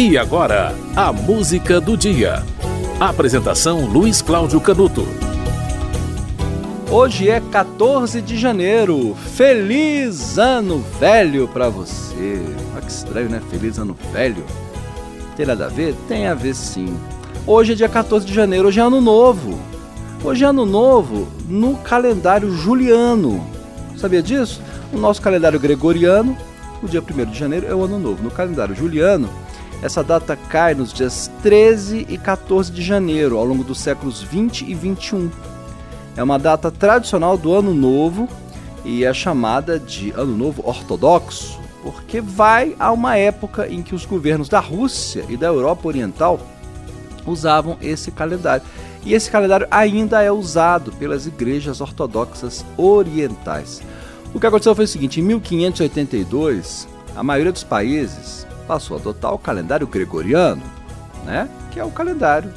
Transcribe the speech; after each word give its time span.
E 0.00 0.16
agora, 0.16 0.72
a 0.94 1.12
música 1.12 1.80
do 1.80 1.96
dia. 1.96 2.44
Apresentação 3.00 3.84
Luiz 3.84 4.22
Cláudio 4.22 4.60
Canuto. 4.60 5.04
Hoje 6.88 7.28
é 7.28 7.40
14 7.40 8.22
de 8.22 8.38
janeiro. 8.38 9.16
Feliz 9.16 10.38
ano 10.38 10.84
velho 11.00 11.48
para 11.48 11.68
você. 11.68 12.40
Olha 12.72 12.80
que 12.80 12.92
estranho, 12.92 13.28
né? 13.28 13.42
Feliz 13.50 13.76
ano 13.76 13.96
velho. 14.12 14.44
Tem 15.36 15.44
nada 15.44 15.66
a 15.66 15.68
ver? 15.68 15.96
Tem 16.06 16.28
a 16.28 16.34
ver 16.34 16.54
sim. 16.54 16.96
Hoje 17.44 17.72
é 17.72 17.74
dia 17.74 17.88
14 17.88 18.24
de 18.24 18.32
janeiro, 18.32 18.68
hoje 18.68 18.78
é 18.78 18.84
ano 18.84 19.00
novo. 19.00 19.58
Hoje 20.22 20.44
é 20.44 20.46
ano 20.46 20.64
novo 20.64 21.26
no 21.48 21.76
calendário 21.76 22.52
juliano. 22.52 23.44
Sabia 23.96 24.22
disso? 24.22 24.62
No 24.92 25.00
nosso 25.00 25.20
calendário 25.20 25.58
gregoriano, 25.58 26.38
o 26.80 26.86
dia 26.86 27.02
1 27.02 27.24
de 27.32 27.36
janeiro 27.36 27.66
é 27.66 27.74
o 27.74 27.82
ano 27.82 27.98
novo. 27.98 28.22
No 28.22 28.30
calendário 28.30 28.76
juliano, 28.76 29.28
essa 29.80 30.02
data 30.02 30.36
cai 30.36 30.74
nos 30.74 30.92
dias 30.92 31.30
13 31.42 32.06
e 32.08 32.18
14 32.18 32.72
de 32.72 32.82
janeiro, 32.82 33.36
ao 33.36 33.44
longo 33.44 33.62
dos 33.62 33.78
séculos 33.78 34.20
20 34.20 34.64
e 34.64 34.74
21. 34.74 35.30
É 36.16 36.22
uma 36.22 36.38
data 36.38 36.70
tradicional 36.70 37.38
do 37.38 37.54
Ano 37.54 37.72
Novo 37.72 38.28
e 38.84 39.04
é 39.04 39.14
chamada 39.14 39.78
de 39.78 40.10
Ano 40.16 40.36
Novo 40.36 40.62
Ortodoxo, 40.66 41.60
porque 41.82 42.20
vai 42.20 42.74
a 42.76 42.90
uma 42.90 43.16
época 43.16 43.68
em 43.68 43.82
que 43.82 43.94
os 43.94 44.04
governos 44.04 44.48
da 44.48 44.58
Rússia 44.58 45.24
e 45.28 45.36
da 45.36 45.46
Europa 45.46 45.86
Oriental 45.86 46.40
usavam 47.24 47.76
esse 47.80 48.10
calendário. 48.10 48.64
E 49.04 49.14
esse 49.14 49.30
calendário 49.30 49.68
ainda 49.70 50.22
é 50.22 50.32
usado 50.32 50.90
pelas 50.92 51.24
igrejas 51.26 51.80
ortodoxas 51.80 52.64
orientais. 52.76 53.80
O 54.34 54.40
que 54.40 54.46
aconteceu 54.46 54.74
foi 54.74 54.86
o 54.86 54.88
seguinte: 54.88 55.20
em 55.20 55.22
1582, 55.22 56.88
a 57.14 57.22
maioria 57.22 57.52
dos 57.52 57.62
países 57.62 58.47
passou 58.68 58.98
a 58.98 59.00
adotar 59.00 59.32
o 59.32 59.38
calendário 59.38 59.86
gregoriano, 59.86 60.62
né? 61.24 61.48
Que 61.72 61.80
é 61.80 61.84
o 61.84 61.90
calendário 61.90 62.52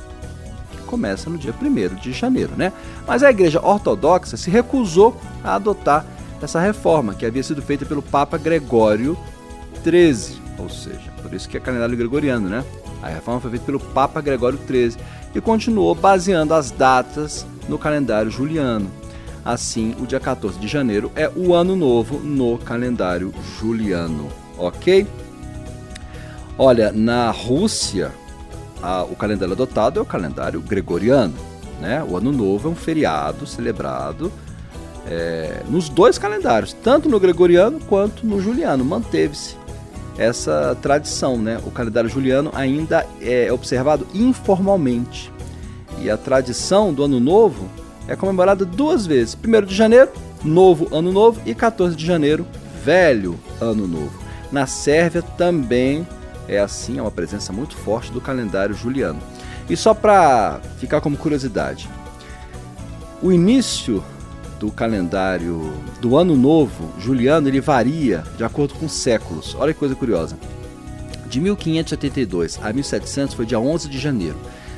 que 0.72 0.77
começa 0.80 1.30
no 1.30 1.38
dia 1.38 1.55
1 1.59 1.95
de 1.95 2.11
janeiro, 2.11 2.52
né? 2.58 2.73
Mas 3.08 3.23
a 3.23 3.31
Igreja 3.31 3.66
Ortodoxa 3.66 4.36
se 4.36 4.52
recusou 4.52 5.16
a 5.41 5.55
adotar 5.55 6.05
essa 6.41 6.59
reforma 6.59 7.13
que 7.13 7.25
havia 7.25 7.41
sido 7.41 7.61
feita 7.61 7.86
pelo 7.86 8.02
Papa 8.02 8.38
Gregório 8.38 9.17
XIII, 9.83 10.41
ou 10.58 10.69
seja, 10.69 11.11
por 11.21 11.33
isso 11.33 11.47
que 11.47 11.55
é 11.55 11.59
calendário 11.59 11.95
gregoriano, 11.97 12.49
né? 12.49 12.64
A 13.02 13.08
reforma 13.08 13.39
foi 13.39 13.52
feita 13.52 13.66
pelo 13.66 13.80
Papa 13.80 14.21
Gregório 14.21 14.59
XIII 14.67 14.97
e 15.33 15.39
continuou 15.41 15.95
baseando 15.95 16.53
as 16.53 16.71
datas 16.71 17.45
no 17.69 17.77
calendário 17.77 18.30
juliano. 18.30 18.91
Assim, 19.43 19.95
o 19.99 20.05
dia 20.05 20.19
14 20.19 20.59
de 20.59 20.67
janeiro 20.67 21.11
é 21.16 21.31
o 21.36 21.53
ano 21.55 21.75
novo 21.75 22.19
no 22.19 22.59
calendário 22.59 23.33
juliano, 23.59 24.30
ok? 24.58 25.08
Olha, 26.64 26.92
na 26.92 27.31
Rússia, 27.31 28.12
a, 28.84 29.02
o 29.02 29.16
calendário 29.16 29.52
adotado 29.52 30.00
é 30.00 30.04
o 30.04 30.06
calendário 30.06 30.62
gregoriano. 30.62 31.34
Né? 31.80 32.06
O 32.08 32.16
Ano 32.16 32.31
Novo 32.31 32.67
é 32.67 32.72
um 32.72 32.76
feriado 32.76 33.48
celebrado 33.48 34.31
é, 35.08 35.64
nos 35.67 35.89
dois 35.89 36.20
calendários, 36.20 36.72
tanto 36.72 37.09
no 37.09 37.20
gregoriano 37.20 37.80
quanto 37.89 38.28
no 38.28 38.39
juliano. 38.39 38.86
Manteve-se 38.86 39.56
essa 40.20 40.78
tradição. 40.80 41.36
Né? 41.36 41.59
O 41.66 41.72
calendário 41.72 42.08
juliano 42.08 42.52
ainda 42.54 43.08
é 43.20 43.52
observado 43.52 44.06
informalmente. 44.14 45.34
E 46.00 46.12
a 46.12 46.16
tradição 46.16 46.94
do 46.94 47.04
Ano 47.04 47.20
Novo 47.20 47.67
é 48.08 48.16
comemorada 48.16 48.66
duas 48.66 49.08
vezes: 49.08 49.36
1 49.36 49.66
de 49.66 49.73
janeiro, 49.73 50.12
Novo 50.44 50.95
Ano 50.95 51.12
Novo, 51.12 51.42
e 51.44 51.56
14 51.56 51.95
de 51.95 52.06
janeiro, 52.06 52.45
Velho 52.86 53.39
Ano 53.59 53.88
Novo. 53.88 54.22
Na 54.52 54.67
Sérvia 54.67 55.23
também 55.23 56.06
é 56.47 56.59
assim, 56.59 56.97
é 56.97 57.02
uma 57.02 57.11
presença 57.11 57.53
muito 57.53 57.75
forte 57.75 58.11
do 58.11 58.22
calendário 58.22 58.75
juliano. 58.75 59.20
E 59.70 59.78
só 59.78 59.94
para 59.94 60.59
ficar 60.78 61.02
como 61.02 61.17
curiosidade, 61.17 61.89
o 63.21 63.32
início 63.32 64.04
do 64.60 64.71
calendário 64.71 65.73
do 65.99 66.17
ano 66.17 66.36
novo 66.36 66.92
juliano 66.99 67.48
ele 67.48 67.60
varia 67.60 68.23
de 68.38 68.43
acordo 68.43 68.73
com 68.76 68.88
séculos. 68.88 69.55
Olha 69.58 69.73
que 69.73 69.80
coisa 69.80 69.95
curiosa. 69.95 70.38
De 71.27 71.39
1582 71.39 72.60
a 72.61 72.73
1700 72.73 73.33
foi 73.33 73.45
dia 73.45 73.60
11 73.60 73.88
de 73.89 73.98
janeiro. 73.98 74.38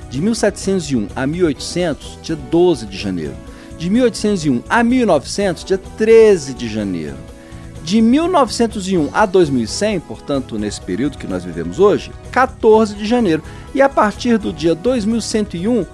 De 0.10 0.22
1701 0.22 1.08
a 1.16 1.26
1800, 1.26 2.20
dia 2.22 2.36
12 2.36 2.86
de 2.86 2.98
janeiro. 2.98 3.34
De 3.78 3.90
1801 3.90 4.64
a 4.70 4.84
1900, 4.84 5.64
dia 5.66 5.78
13 5.78 6.54
de 6.54 6.70
janeiro. 6.70 7.18
De 7.84 8.02
1901 8.02 9.10
a 9.12 9.26
2100, 9.26 10.00
portanto, 10.00 10.58
nesse 10.58 10.80
período 10.80 11.18
que 11.18 11.28
nós 11.28 11.44
vivemos 11.44 11.80
hoje, 11.80 12.12
14 12.32 12.96
de 12.96 13.06
janeiro. 13.06 13.44
E 13.76 13.82
a 13.82 13.90
partir 13.90 14.38
do 14.38 14.54
dia 14.54 14.74
2101, 14.74 15.86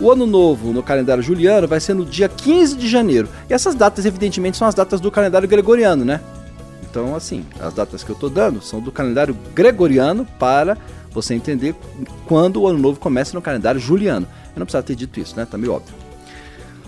o 0.00 0.10
ano 0.10 0.26
novo 0.26 0.72
no 0.72 0.82
calendário 0.82 1.22
juliano 1.22 1.68
vai 1.68 1.78
ser 1.78 1.94
no 1.94 2.04
dia 2.04 2.28
15 2.28 2.76
de 2.76 2.88
janeiro. 2.88 3.28
E 3.48 3.54
essas 3.54 3.76
datas, 3.76 4.04
evidentemente, 4.04 4.56
são 4.56 4.66
as 4.66 4.74
datas 4.74 5.00
do 5.00 5.12
calendário 5.12 5.48
gregoriano, 5.48 6.04
né? 6.04 6.20
Então, 6.82 7.14
assim, 7.14 7.46
as 7.60 7.72
datas 7.72 8.02
que 8.02 8.10
eu 8.10 8.14
estou 8.14 8.28
dando 8.28 8.60
são 8.60 8.80
do 8.80 8.90
calendário 8.90 9.36
gregoriano 9.54 10.26
para 10.38 10.76
você 11.12 11.34
entender 11.34 11.74
quando 12.26 12.60
o 12.60 12.66
ano 12.66 12.78
novo 12.78 12.98
começa 12.98 13.32
no 13.34 13.40
calendário 13.40 13.80
juliano. 13.80 14.26
Eu 14.54 14.58
não 14.58 14.66
precisava 14.66 14.82
ter 14.84 14.96
dito 14.96 15.20
isso, 15.20 15.36
né? 15.36 15.46
Tá 15.46 15.56
meio 15.56 15.72
óbvio. 15.72 15.94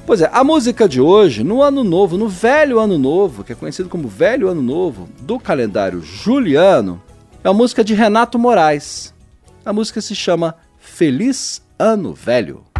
Pois 0.06 0.20
é, 0.20 0.28
a 0.30 0.44
música 0.44 0.86
de 0.86 1.00
hoje, 1.00 1.42
no 1.42 1.62
ano 1.62 1.82
novo, 1.82 2.18
no 2.18 2.28
velho 2.28 2.78
ano 2.78 2.98
novo, 2.98 3.42
que 3.42 3.52
é 3.52 3.56
conhecido 3.56 3.88
como 3.88 4.06
velho 4.06 4.50
ano 4.50 4.60
novo 4.60 5.08
do 5.22 5.40
calendário 5.40 6.02
juliano, 6.02 7.02
é 7.42 7.48
a 7.48 7.54
música 7.54 7.82
de 7.82 7.94
Renato 7.94 8.38
Moraes. 8.38 9.14
A 9.64 9.72
música 9.72 10.02
se 10.02 10.14
chama 10.14 10.56
Feliz 10.78 11.62
Ano 11.78 12.12
Velho. 12.12 12.73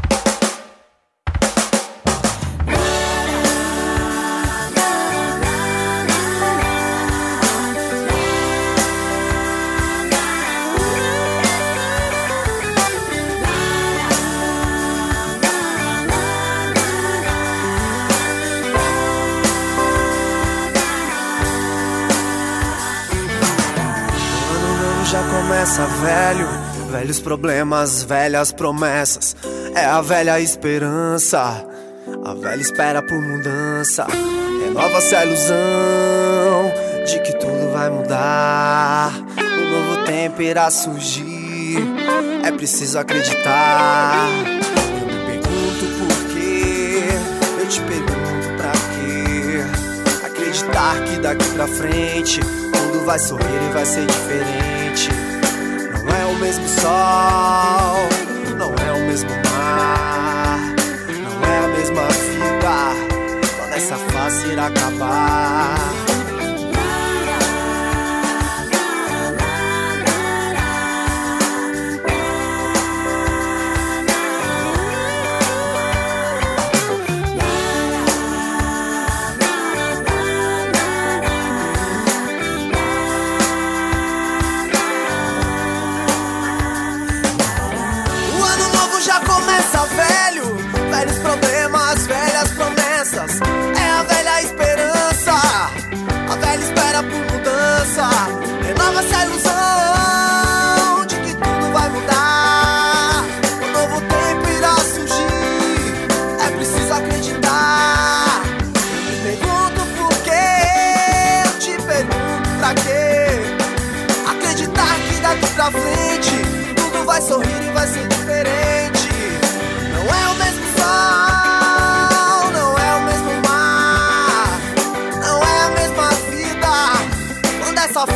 Começa 25.75 25.87
velho. 25.87 26.49
Velhos 26.91 27.21
problemas, 27.21 28.05
velhas 28.05 28.53
promessas. 28.53 29.37
É 29.75 29.85
a 29.85 30.01
velha 30.01 30.41
esperança. 30.41 31.67
A 32.25 32.35
velha 32.35 32.61
espera 32.61 33.03
por 33.03 33.21
mudança. 33.21 34.07
Renova-se 34.65 35.17
a 35.17 35.27
ilusão 35.27 35.57
de 37.05 37.19
que 37.21 37.33
tudo 37.39 37.73
vai 37.73 37.91
mudar. 37.91 39.13
Um 39.39 39.71
novo 39.71 40.05
tempo 40.05 40.41
irá 40.43 40.71
surgir. 40.71 41.79
É 42.45 42.53
preciso 42.53 42.99
acreditar. 42.99 44.29
Eu 45.01 45.07
me 45.07 45.27
pergunto 45.27 45.87
por 45.99 46.33
quê. 46.33 47.03
Eu 47.59 47.69
te 47.69 47.81
pergunto 47.81 48.57
pra 48.57 48.71
quê. 48.71 50.25
Acreditar 50.25 51.03
que 51.05 51.19
daqui 51.19 51.49
pra 51.51 51.67
frente 51.67 52.41
tudo 52.73 53.05
vai 53.05 53.19
sorrir 53.19 53.69
e 53.69 53.73
vai 53.73 53.85
ser 53.85 54.07
diferente. 54.07 54.74
O 56.35 56.39
mesmo 56.39 56.69
sol, 56.69 58.09
não 58.59 58.75
é 58.75 58.93
o 58.93 59.07
mesmo 59.07 59.31
mar, 59.31 60.59
não 61.23 61.49
é 61.49 61.59
a 61.59 61.69
mesma 61.69 62.03
vida. 62.09 63.57
Toda 63.57 63.77
essa 63.77 63.97
face 63.97 64.49
irá 64.49 64.67
acabar. 64.67 66.04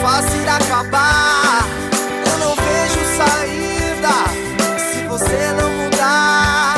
Fácil 0.08 0.40
acabar. 0.48 1.68
Eu 2.30 2.38
não 2.38 2.54
vejo 2.56 3.00
saída 3.18 4.14
se 4.78 5.02
você 5.06 5.52
não 5.58 5.70
mudar. 5.70 6.76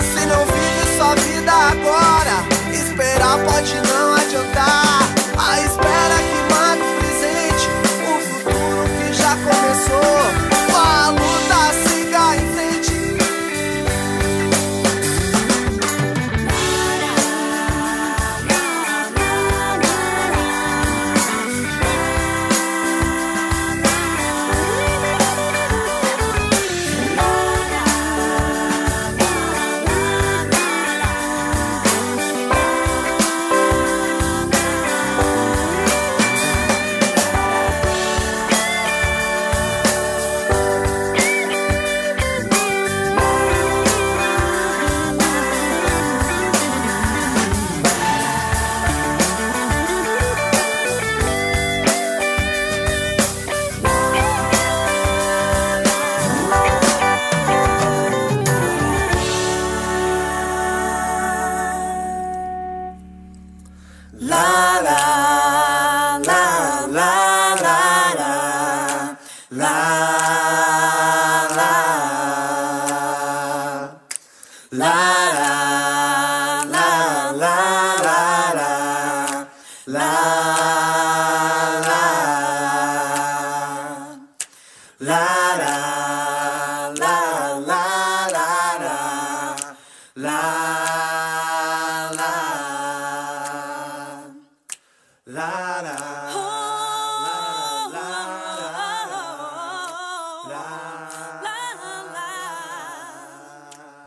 Se 0.00 0.26
não 0.26 0.44
vive 0.46 0.96
sua 0.96 1.14
vida 1.14 1.52
agora, 1.52 2.36
esperar 2.72 3.38
pode 3.44 3.74
não 3.76 3.85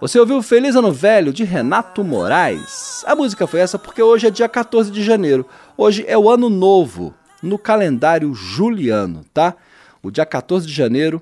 Você 0.02 0.18
ouviu 0.18 0.42
Feliz 0.42 0.78
Ano 0.78 0.94
Velho 0.94 1.34
de 1.34 1.44
Renato 1.44 2.06
Moraes? 2.06 3.04
A 3.06 3.18
música 3.18 3.46
foi 3.46 3.60
essa 3.60 3.78
porque 3.78 4.02
hoje 4.02 4.28
é 4.28 4.32
dia 4.32 4.48
14 4.48 4.90
de 4.90 5.04
janeiro. 5.04 5.46
Hoje 5.76 6.06
é 6.08 6.18
o 6.18 6.30
ano 6.30 6.50
novo 6.50 7.14
no 7.44 7.58
calendário 7.58 8.34
juliano, 8.34 9.26
tá? 9.34 9.58
O 10.02 10.10
dia 10.10 10.26
14 10.26 10.66
de 10.66 10.72
janeiro 10.72 11.22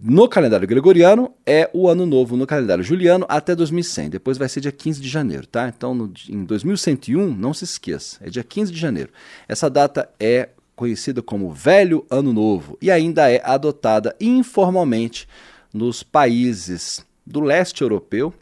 no 0.00 0.26
calendário 0.30 0.66
gregoriano 0.66 1.30
é 1.44 1.68
o 1.74 1.90
ano 1.90 2.06
novo 2.06 2.38
no 2.38 2.46
calendário 2.46 2.82
juliano 2.82 3.26
até 3.28 3.54
2100. 3.54 4.08
Depois 4.08 4.38
vai 4.38 4.48
ser 4.48 4.62
dia 4.62 4.72
15 4.72 4.98
de 4.98 5.08
janeiro, 5.10 5.46
tá? 5.46 5.68
Então 5.68 5.94
no, 5.94 6.10
em 6.26 6.42
2101, 6.42 7.34
não 7.34 7.52
se 7.52 7.64
esqueça, 7.64 8.16
é 8.22 8.30
dia 8.30 8.42
15 8.42 8.72
de 8.72 8.80
janeiro. 8.80 9.10
Essa 9.46 9.68
data 9.68 10.08
é 10.18 10.48
conhecida 10.74 11.20
como 11.20 11.52
Velho 11.52 12.06
Ano 12.08 12.32
Novo 12.32 12.78
e 12.80 12.90
ainda 12.90 13.30
é 13.30 13.42
adotada 13.44 14.16
informalmente 14.18 15.28
nos 15.70 16.02
países 16.02 17.04
do 17.26 17.40
leste 17.40 17.82
europeu. 17.82 18.32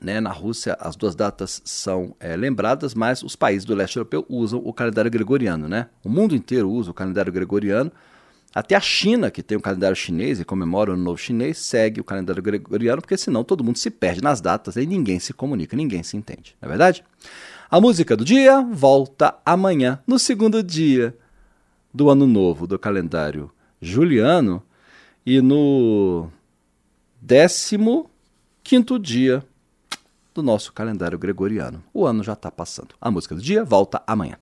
Né? 0.00 0.20
Na 0.20 0.30
Rússia, 0.30 0.76
as 0.78 0.94
duas 0.94 1.14
datas 1.14 1.60
são 1.64 2.14
é, 2.20 2.36
lembradas, 2.36 2.94
mas 2.94 3.22
os 3.22 3.34
países 3.34 3.64
do 3.64 3.74
leste 3.74 3.96
europeu 3.96 4.24
usam 4.28 4.60
o 4.64 4.72
calendário 4.72 5.10
gregoriano. 5.10 5.68
Né? 5.68 5.88
O 6.04 6.08
mundo 6.08 6.34
inteiro 6.34 6.70
usa 6.70 6.90
o 6.90 6.94
calendário 6.94 7.32
gregoriano. 7.32 7.90
Até 8.54 8.74
a 8.74 8.80
China, 8.80 9.30
que 9.30 9.42
tem 9.42 9.58
o 9.58 9.60
calendário 9.60 9.96
chinês 9.96 10.40
e 10.40 10.44
comemora 10.44 10.90
o 10.90 10.94
ano 10.94 11.02
novo 11.02 11.18
chinês, 11.18 11.58
segue 11.58 12.00
o 12.00 12.04
calendário 12.04 12.42
gregoriano, 12.42 13.02
porque 13.02 13.16
senão 13.16 13.44
todo 13.44 13.62
mundo 13.62 13.76
se 13.76 13.90
perde 13.90 14.22
nas 14.22 14.40
datas 14.40 14.76
e 14.76 14.86
ninguém 14.86 15.20
se 15.20 15.34
comunica, 15.34 15.76
ninguém 15.76 16.02
se 16.02 16.16
entende, 16.16 16.56
não 16.60 16.66
é 16.66 16.70
verdade? 16.70 17.04
A 17.70 17.78
música 17.78 18.16
do 18.16 18.24
dia 18.24 18.62
volta 18.62 19.34
amanhã, 19.44 20.00
no 20.06 20.18
segundo 20.18 20.62
dia 20.62 21.14
do 21.92 22.08
ano 22.08 22.26
novo 22.26 22.66
do 22.66 22.78
calendário 22.78 23.50
juliano 23.82 24.62
e 25.26 25.42
no 25.42 26.30
décimo 27.20 28.10
quinto 28.62 28.98
dia 28.98 29.44
do 30.34 30.42
nosso 30.42 30.72
calendário 30.72 31.18
gregoriano. 31.18 31.82
O 31.92 32.06
ano 32.06 32.22
já 32.22 32.34
está 32.34 32.50
passando. 32.50 32.94
A 33.00 33.10
música 33.10 33.34
do 33.34 33.40
dia 33.40 33.64
volta 33.64 34.02
amanhã. 34.06 34.36